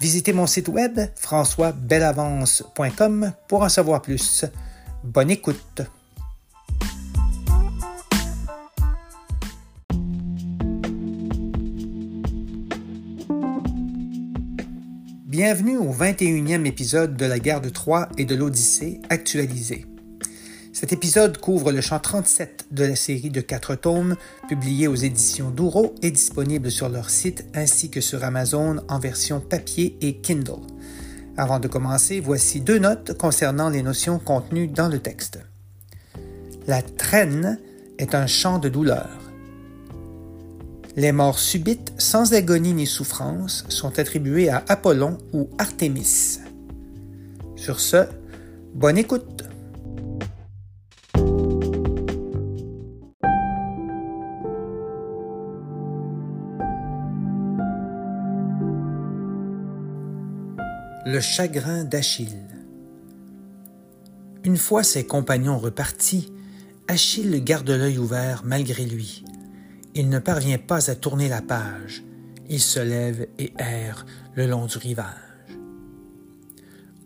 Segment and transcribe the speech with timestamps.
[0.00, 4.46] Visitez mon site web françoisbelavance.com pour en savoir plus.
[5.04, 5.82] Bonne écoute.
[15.26, 19.84] Bienvenue au 21e épisode de la guerre de Troie et de l'Odyssée actualisée.
[20.80, 24.16] Cet épisode couvre le champ 37 de la série de quatre tomes
[24.48, 29.40] publiés aux éditions Douro et disponibles sur leur site ainsi que sur Amazon en version
[29.40, 30.62] papier et Kindle.
[31.36, 35.40] Avant de commencer, voici deux notes concernant les notions contenues dans le texte.
[36.66, 37.60] La traîne
[37.98, 39.10] est un chant de douleur.
[40.96, 46.38] Les morts subites, sans agonie ni souffrance, sont attribuées à Apollon ou Artémis.
[47.54, 48.06] Sur ce,
[48.72, 49.49] bonne écoute.
[61.20, 62.46] Chagrin d'Achille.
[64.44, 66.32] Une fois ses compagnons repartis,
[66.88, 69.24] Achille garde l'œil ouvert malgré lui.
[69.94, 72.02] Il ne parvient pas à tourner la page.
[72.48, 75.06] Il se lève et erre le long du rivage.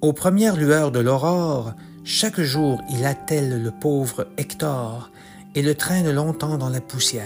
[0.01, 1.75] Aux premières lueurs de l'aurore,
[2.05, 5.11] chaque jour il attelle le pauvre Hector
[5.55, 7.25] et le traîne longtemps dans la poussière.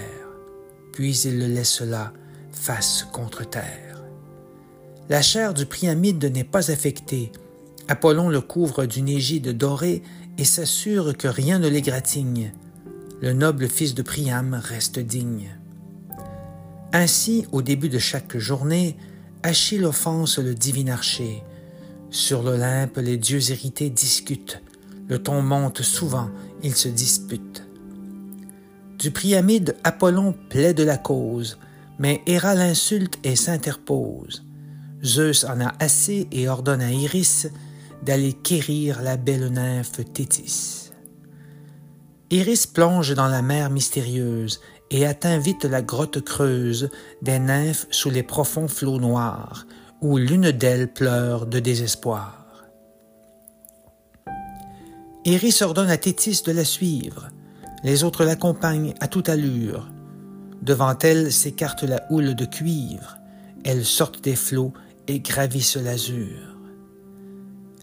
[0.93, 2.13] Puis il le laisse là,
[2.53, 3.88] face contre terre.
[5.09, 7.33] La chair du Priamide n'est pas affectée.
[7.89, 10.03] Apollon le couvre d'une égide dorée
[10.37, 12.53] et s'assure que rien ne l'égratigne.
[13.23, 15.57] Le noble fils de Priam reste digne.
[16.93, 18.99] Ainsi, au début de chaque journée,
[19.43, 21.43] Achille offense le divin archer.
[22.11, 24.61] Sur l'Olympe, les dieux hérités discutent.
[25.09, 26.29] Le ton monte souvent,
[26.63, 27.67] ils se disputent.
[28.99, 31.59] Du Priamide, Apollon plaide la cause,
[31.99, 34.45] mais Héra l'insulte et s'interpose.
[35.05, 37.49] Zeus en a assez et ordonne à Iris
[38.05, 40.91] d'aller quérir la belle nymphe Thétis.
[42.31, 44.61] Iris plonge dans la mer mystérieuse
[44.91, 46.91] et atteint vite la grotte creuse
[47.23, 49.67] des nymphes sous les profonds flots noirs,
[50.01, 52.65] où l'une d'elles pleure de désespoir.
[55.25, 57.29] Iris ordonne à Thétis de la suivre.
[57.85, 59.89] Les autres l'accompagnent à toute allure.
[60.63, 63.19] Devant elle s'écarte la houle de cuivre.
[63.65, 64.73] Elles sortent des flots
[65.09, 66.57] et gravissent l'azur.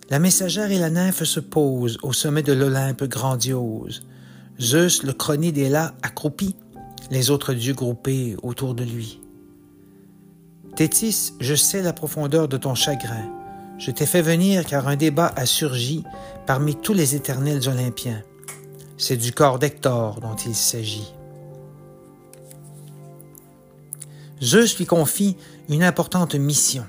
[0.09, 4.05] La messagère et la nymphe se posent au sommet de l'Olympe grandiose.
[4.61, 6.55] Zeus, le chronide, est là, accroupi,
[7.09, 9.19] les autres dieux groupés autour de lui.
[10.75, 13.31] Thétis, je sais la profondeur de ton chagrin.
[13.79, 16.03] Je t'ai fait venir car un débat a surgi
[16.45, 18.21] parmi tous les éternels Olympiens.
[18.97, 21.13] C'est du corps d'Hector dont il s'agit.
[24.41, 25.35] Zeus lui confie
[25.67, 26.85] une importante mission.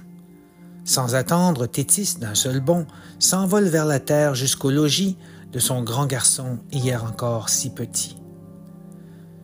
[0.86, 2.86] Sans attendre, Tétis, d'un seul bond,
[3.18, 5.18] s'envole vers la terre jusqu'au logis
[5.50, 8.16] de son grand garçon, hier encore si petit.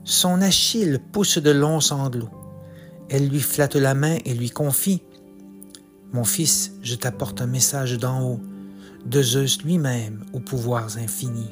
[0.04, 2.30] Son Achille pousse de longs sanglots.
[3.10, 5.02] Elle lui flatte la main et lui confie
[6.12, 8.40] Mon fils, je t'apporte un message d'en haut,
[9.04, 11.50] de Zeus lui-même aux pouvoirs infinis.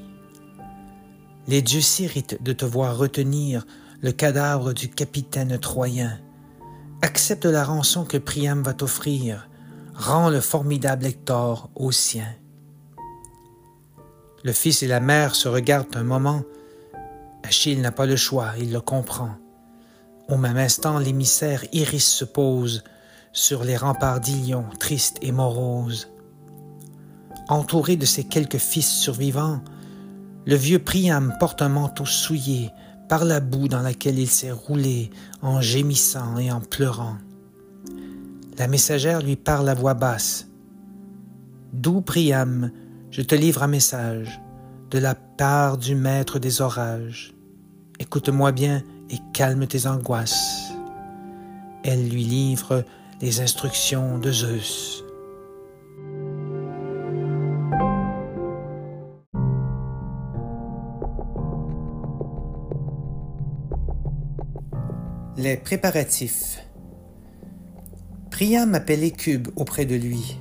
[1.48, 3.66] Les dieux s'irritent de te voir retenir
[4.02, 6.16] le cadavre du capitaine troyen.
[7.02, 9.49] Accepte la rançon que Priam va t'offrir
[10.00, 12.26] rend le formidable Hector au sien.
[14.42, 16.42] Le fils et la mère se regardent un moment.
[17.42, 19.36] Achille n'a pas le choix, il le comprend.
[20.30, 22.82] Au même instant, l'émissaire Iris se pose
[23.32, 26.08] sur les remparts d'Ilion, triste et morose.
[27.48, 29.60] Entouré de ses quelques fils survivants,
[30.46, 32.70] le vieux Priam porte un manteau souillé
[33.10, 35.10] par la boue dans laquelle il s'est roulé
[35.42, 37.16] en gémissant et en pleurant.
[38.60, 40.46] La messagère lui parle à voix basse.
[41.72, 42.70] Doux Priam,
[43.10, 44.38] je te livre un message
[44.90, 47.32] de la part du maître des orages.
[47.98, 50.72] Écoute-moi bien et calme tes angoisses.
[51.84, 52.84] Elle lui livre
[53.22, 55.04] les instructions de Zeus.
[65.38, 66.49] Les préparatifs.
[68.40, 70.40] Priam appelait Cube auprès de lui.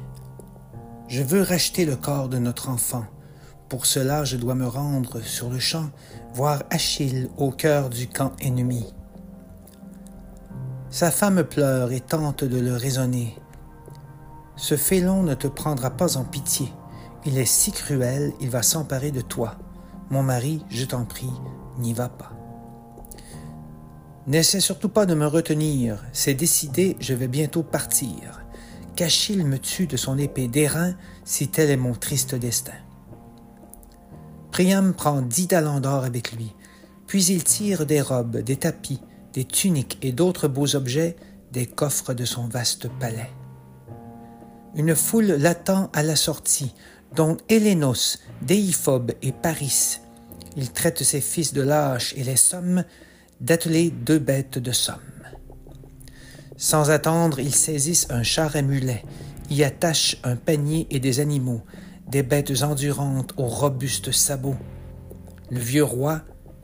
[1.09, 3.03] Je veux racheter le corps de notre enfant.
[3.67, 5.89] Pour cela, je dois me rendre sur le champ,
[6.33, 8.85] voir Achille au cœur du camp ennemi.
[10.89, 13.35] Sa femme pleure et tente de le raisonner.
[14.55, 16.71] Ce félon ne te prendra pas en pitié.
[17.25, 19.57] Il est si cruel, il va s'emparer de toi.
[20.09, 21.33] Mon mari, je t'en prie,
[21.79, 22.38] n'y va pas.
[24.29, 26.05] N'essaie surtout pas de me retenir.
[26.13, 28.45] C'est décidé, je vais bientôt partir.
[28.95, 30.93] Qu'Achille me tue de son épée d'airain,
[31.25, 32.77] si tel est mon triste destin.
[34.51, 36.53] Priam prend dix talents d'or avec lui,
[37.07, 39.01] puis il tire des robes, des tapis,
[39.33, 41.15] des tuniques et d'autres beaux objets
[41.51, 43.31] des coffres de son vaste palais.
[44.75, 46.75] Une foule l'attend à la sortie,
[47.15, 50.01] dont Hélénos, Déiphobe et Paris.
[50.55, 52.83] Il traite ses fils de lâches et les somme
[53.41, 54.97] d'atteler deux bêtes de somme.
[56.57, 59.03] Sans attendre, ils saisissent un char à mulets,
[59.49, 61.61] y attachent un panier et des animaux,
[62.07, 64.57] des bêtes endurantes aux robustes sabots.
[65.49, 66.21] Le vieux roi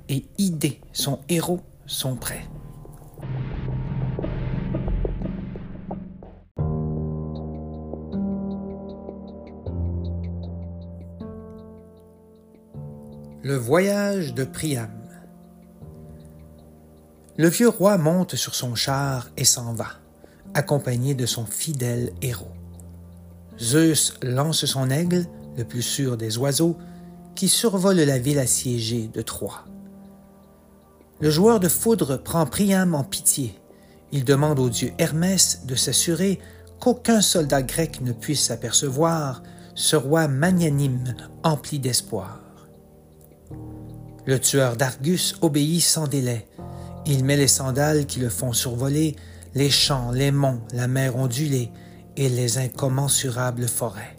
[0.10, 2.46] et Idée, son héros, sont prêts.
[13.44, 14.95] Le voyage de Priam.
[17.38, 19.88] Le vieux roi monte sur son char et s'en va,
[20.54, 22.54] accompagné de son fidèle héros.
[23.60, 25.26] Zeus lance son aigle,
[25.58, 26.78] le plus sûr des oiseaux,
[27.36, 29.66] qui survole la ville assiégée de Troie.
[31.20, 33.60] Le joueur de foudre prend Priam en pitié.
[34.14, 36.40] Il demande au dieu Hermès de s'assurer
[36.80, 39.44] qu'aucun soldat grec ne puisse apercevoir
[39.76, 42.40] ce roi magnanime empli d'espoir.
[44.26, 46.48] Le tueur d'Argus obéit sans délai.
[47.08, 49.16] Il met les sandales qui le font survoler
[49.54, 51.72] les champs, les monts, la mer ondulée
[52.18, 54.18] et les incommensurables forêts.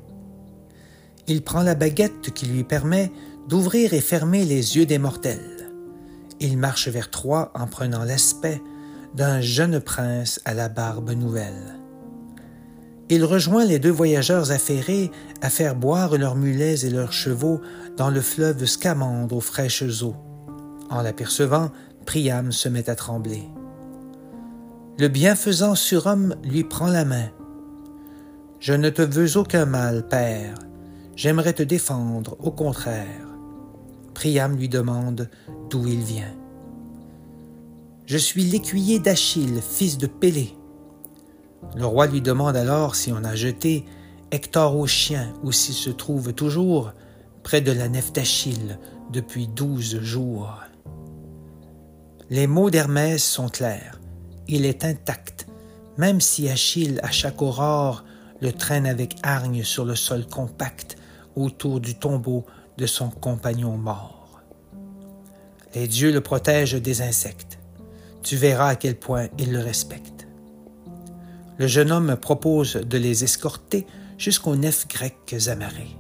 [1.27, 3.11] Il prend la baguette qui lui permet
[3.49, 5.71] d'ouvrir et fermer les yeux des mortels.
[6.39, 8.63] Il marche vers Troie en prenant l'aspect
[9.15, 11.77] d'un jeune prince à la barbe nouvelle.
[13.09, 15.11] Il rejoint les deux voyageurs affairés
[15.41, 17.61] à faire boire leurs mulets et leurs chevaux
[17.97, 20.17] dans le fleuve Scamandre aux fraîches eaux.
[20.91, 21.71] En l'apercevant,
[22.07, 23.43] Priam se met à trembler.
[24.99, 27.29] Le bienfaisant surhomme lui prend la main.
[28.61, 30.55] Je ne te veux aucun mal, père.
[31.17, 33.27] J'aimerais te défendre, au contraire.
[34.15, 35.29] Priam lui demande
[35.69, 36.35] d'où il vient.
[38.07, 40.57] Je suis l'écuyer d'Achille, fils de Pélée.
[41.75, 43.85] Le roi lui demande alors si on a jeté
[44.31, 46.93] Hector au chien ou s'il se trouve toujours
[47.43, 48.79] près de la nef d'Achille
[49.13, 50.66] depuis douze jours.
[52.31, 54.01] Les mots d'Hermès sont clairs.
[54.49, 55.47] Il est intact,
[55.97, 58.05] même si Achille, à chaque aurore,
[58.41, 60.97] le traîne avec hargne sur le sol compact
[61.35, 62.45] autour du tombeau
[62.79, 64.43] de son compagnon mort.
[65.75, 67.59] Les dieux le protègent des insectes.
[68.23, 70.17] Tu verras à quel point ils le respectent
[71.59, 73.87] le jeune homme propose de les escorter
[74.19, 75.97] jusqu'aux nefs grecques amarrées.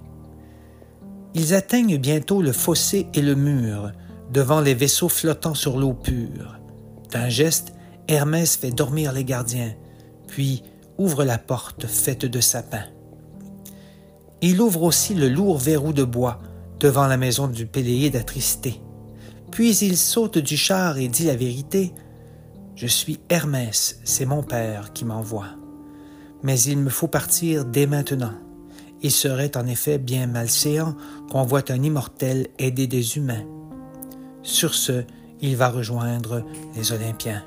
[1.34, 3.92] Ils atteignent bientôt le fossé et le mur,
[4.32, 6.58] devant les vaisseaux flottant sur l'eau pure.
[7.10, 7.72] D'un geste,
[8.08, 9.74] Hermès fait dormir les gardiens,
[10.28, 10.62] puis
[10.98, 12.84] ouvre la porte faite de sapin.
[14.42, 16.40] Il ouvre aussi le lourd verrou de bois
[16.78, 18.80] devant la maison du Péléide attristé.
[19.50, 21.94] Puis il saute du char et dit la vérité
[22.76, 25.48] je suis Hermès, c'est mon père qui m'envoie.
[26.42, 28.34] Mais il me faut partir dès maintenant.
[29.00, 30.94] Il serait en effet bien malséant
[31.30, 33.46] qu'on voit un immortel aider des humains.
[34.46, 35.02] Sur ce,
[35.40, 36.44] il va rejoindre
[36.76, 37.42] les Olympiens.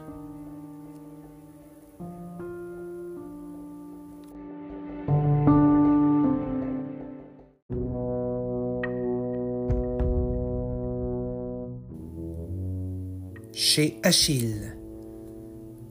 [13.53, 14.75] Chez Achille.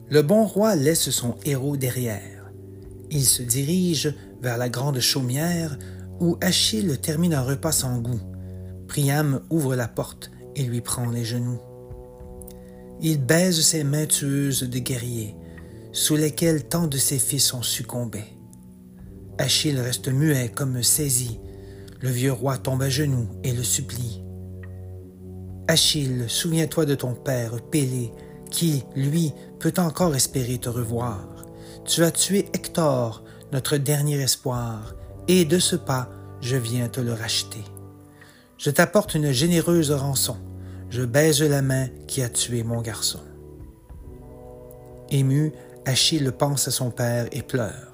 [0.09, 2.51] Le bon roi laisse son héros derrière.
[3.09, 4.13] Il se dirige
[4.43, 5.75] vers la grande chaumière
[6.19, 8.21] où Achille termine un repas sans goût.
[8.87, 11.59] Priam ouvre la porte et lui prend les genoux.
[13.01, 15.35] Il baise ses mains tueuses de guerrier,
[15.91, 18.23] sous lesquelles tant de ses fils ont succombé.
[19.37, 21.39] Achille reste muet comme saisi.
[22.01, 24.21] Le vieux roi tombe à genoux et le supplie.
[25.67, 28.11] Achille, souviens-toi de ton père, Pélée,
[28.49, 31.45] qui, lui, peut encore espérer te revoir.
[31.85, 34.95] Tu as tué Hector, notre dernier espoir,
[35.27, 36.09] et de ce pas,
[36.41, 37.63] je viens te le racheter.
[38.59, 40.35] Je t'apporte une généreuse rançon.
[40.89, 43.21] Je baise la main qui a tué mon garçon.
[45.09, 45.53] Ému,
[45.85, 47.93] Achille pense à son père et pleure.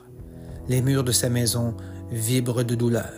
[0.68, 1.78] Les murs de sa maison
[2.10, 3.14] vibrent de douleur.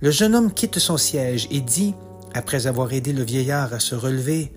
[0.00, 1.94] Le jeune homme quitte son siège et dit,
[2.32, 4.52] après avoir aidé le vieillard à se relever,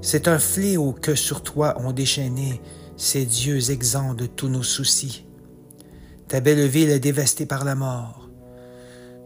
[0.00, 2.60] C'est un fléau que sur toi ont déchaîné
[2.96, 5.26] ces dieux exempts de tous nos soucis.
[6.28, 8.23] Ta belle ville est dévastée par la mort.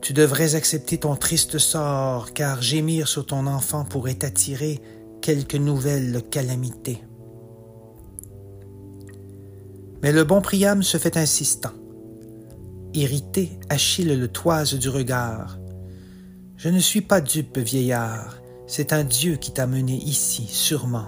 [0.01, 4.81] Tu devrais accepter ton triste sort, car gémir sur ton enfant pourrait t'attirer
[5.21, 7.03] quelque nouvelle calamité.
[10.03, 11.73] Mais le bon Priam se fait insistant.
[12.95, 15.59] Irrité, Achille le toise du regard.
[16.57, 21.07] Je ne suis pas dupe, vieillard, c'est un Dieu qui t'a mené ici, sûrement.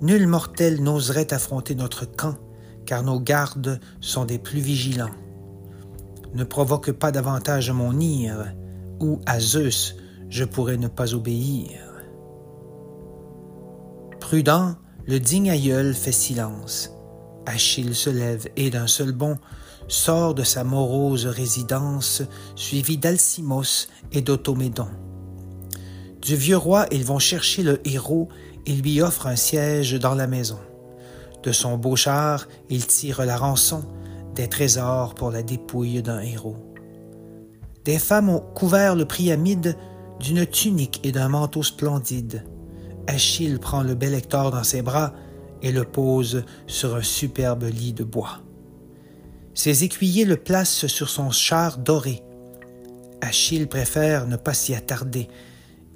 [0.00, 2.36] Nul mortel n'oserait affronter notre camp,
[2.86, 5.14] car nos gardes sont des plus vigilants.
[6.34, 8.54] Ne provoque pas davantage mon ire,
[9.00, 9.96] ou à Zeus
[10.28, 11.78] je pourrais ne pas obéir.
[14.20, 14.74] Prudent,
[15.06, 16.90] le digne aïeul fait silence.
[17.46, 19.38] Achille se lève et d'un seul bond
[19.86, 22.22] sort de sa morose résidence,
[22.56, 24.88] suivi d'Alcimos et d'Automédon.
[26.22, 28.28] Du vieux roi, ils vont chercher le héros
[28.66, 30.58] et lui offrent un siège dans la maison.
[31.42, 33.84] De son beau char, il tire la rançon,
[34.34, 36.56] des trésors pour la dépouille d'un héros.
[37.84, 39.76] Des femmes ont couvert le Priamide
[40.20, 42.44] d'une tunique et d'un manteau splendide.
[43.06, 45.12] Achille prend le bel Hector dans ses bras
[45.62, 48.40] et le pose sur un superbe lit de bois.
[49.54, 52.22] Ses écuyers le placent sur son char doré.
[53.20, 55.28] Achille préfère ne pas s'y attarder.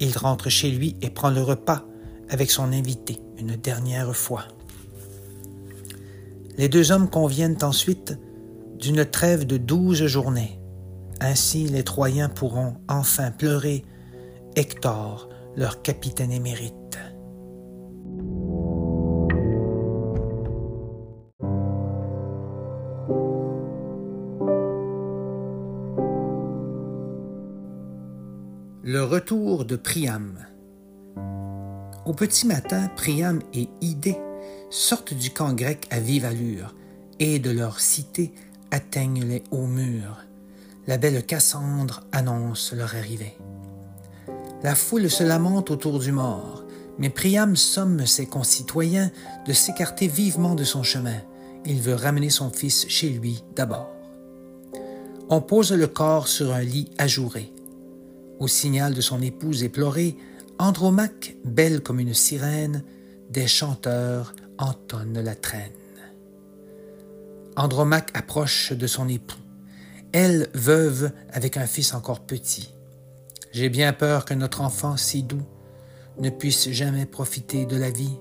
[0.01, 1.85] Il rentre chez lui et prend le repas
[2.31, 4.45] avec son invité une dernière fois.
[6.57, 8.19] Les deux hommes conviennent ensuite
[8.79, 10.61] d'une trêve de douze journées.
[11.21, 13.85] Ainsi les Troyens pourront enfin pleurer
[14.57, 16.75] Hector, leur capitaine émérite.
[28.83, 30.39] Le retour de Priam.
[32.07, 34.17] Au petit matin, Priam et Idée
[34.71, 36.75] sortent du camp grec à vive allure
[37.19, 38.33] et de leur cité
[38.71, 40.25] atteignent les hauts murs.
[40.87, 43.37] La belle Cassandre annonce leur arrivée.
[44.63, 46.65] La foule se lamente autour du mort,
[46.99, 49.11] mais Priam somme ses concitoyens
[49.47, 51.21] de s'écarter vivement de son chemin.
[51.65, 53.91] Il veut ramener son fils chez lui d'abord.
[55.29, 57.53] On pose le corps sur un lit ajouré.
[58.41, 60.17] Au signal de son épouse éplorée,
[60.59, 62.83] Andromaque, belle comme une sirène,
[63.31, 65.78] des chanteurs entonnent la traîne.
[67.59, 69.41] Andromaque approche de son époux,
[70.13, 72.73] elle veuve avec un fils encore petit.
[73.51, 75.43] J'ai bien peur que notre enfant si doux
[76.21, 78.17] ne puisse jamais profiter de la vie.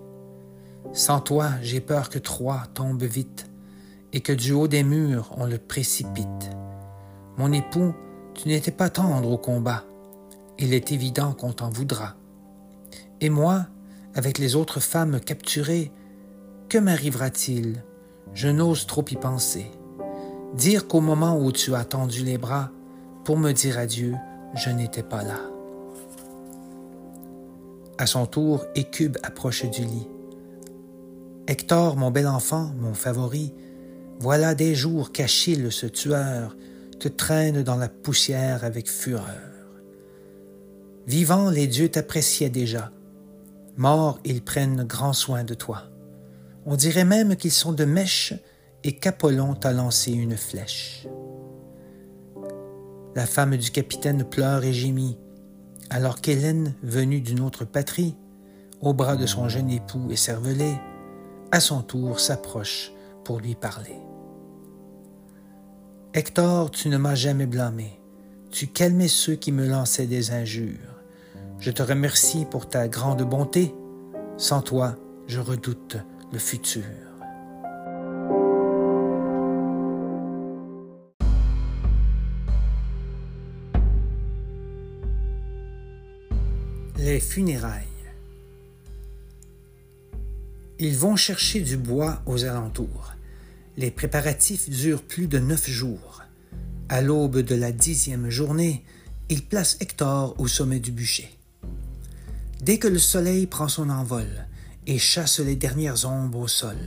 [0.92, 3.46] Sans toi, j'ai peur que Troie tombe vite
[4.12, 6.50] et que du haut des murs on le précipite.
[7.38, 7.94] Mon époux,
[8.34, 9.84] tu n'étais pas tendre au combat.
[10.58, 12.16] Il est évident qu'on t'en voudra.
[13.22, 13.68] Et moi,
[14.16, 15.92] avec les autres femmes capturées,
[16.70, 17.84] que m'arrivera-t-il?
[18.38, 19.66] Je n'ose trop y penser.
[20.54, 22.70] Dire qu'au moment où tu as tendu les bras
[23.26, 24.14] pour me dire adieu,
[24.54, 25.40] je n'étais pas là.
[27.98, 30.08] À son tour, Écube approche du lit.
[31.48, 33.56] Hector, mon bel enfant, mon favori,
[34.20, 36.56] voilà des jours qu'Achille, ce tueur,
[37.00, 39.26] te traîne dans la poussière avec fureur.
[41.08, 42.92] Vivant, les dieux t'appréciaient déjà.
[43.78, 45.86] Morts, ils prennent grand soin de toi.
[46.70, 48.34] On dirait même qu'ils sont de mèche
[48.84, 51.08] et qu'Apollon t'a lancé une flèche.
[53.16, 55.18] La femme du capitaine pleure et gémit,
[55.90, 58.18] alors qu'Hélène, venue d'une autre patrie,
[58.82, 60.74] au bras de son jeune époux cervelé,
[61.54, 62.92] à son tour s'approche
[63.24, 63.96] pour lui parler.
[66.14, 67.98] Hector, tu ne m'as jamais blâmé.
[68.52, 71.02] Tu calmais ceux qui me lançaient des injures.
[71.60, 73.74] Je te remercie pour ta grande bonté.
[74.36, 74.98] Sans toi,
[75.28, 75.98] je redoute
[76.32, 76.84] le futur.
[86.98, 87.84] Les funérailles.
[90.80, 93.14] Ils vont chercher du bois aux alentours.
[93.78, 96.24] Les préparatifs durent plus de neuf jours.
[96.90, 98.84] À l'aube de la dixième journée,
[99.30, 101.30] ils placent Hector au sommet du bûcher.
[102.62, 104.47] Dès que le soleil prend son envol
[104.88, 106.78] et chasse les dernières ombres au sol,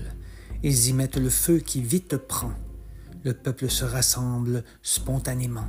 [0.63, 2.53] ils y mettent le feu qui vite prend.
[3.23, 5.69] Le peuple se rassemble spontanément.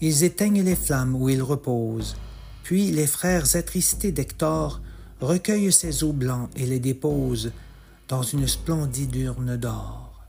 [0.00, 2.16] Ils éteignent les flammes où ils reposent,
[2.62, 4.80] puis les frères attristés d'Hector
[5.20, 7.52] recueillent ses os blancs et les déposent
[8.08, 10.24] dans une splendide urne d'or.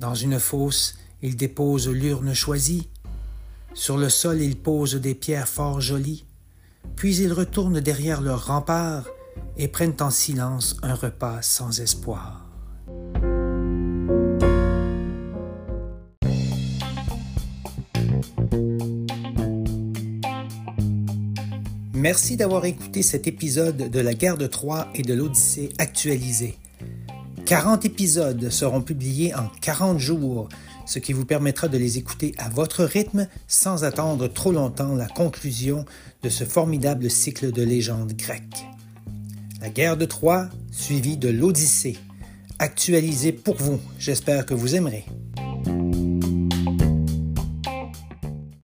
[0.00, 2.88] Dans une fosse, ils déposent l'urne choisie.
[3.72, 6.24] Sur le sol, ils posent des pierres fort jolies.
[6.96, 9.06] Puis ils retournent derrière leur rempart
[9.56, 12.44] et prennent en silence un repas sans espoir.
[22.04, 26.58] Merci d'avoir écouté cet épisode de la guerre de Troie et de l'Odyssée actualisée.
[27.46, 30.50] 40 épisodes seront publiés en 40 jours,
[30.84, 35.06] ce qui vous permettra de les écouter à votre rythme sans attendre trop longtemps la
[35.06, 35.86] conclusion
[36.22, 38.66] de ce formidable cycle de légendes grecques.
[39.64, 41.96] La guerre de Troie, suivie de l'Odyssée,
[42.58, 43.80] actualisée pour vous.
[43.98, 45.06] J'espère que vous aimerez.